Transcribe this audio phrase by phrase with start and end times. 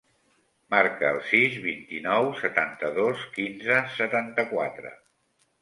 [0.73, 4.97] Marca el sis, vint-i-nou, setanta-dos, quinze, setanta-quatre.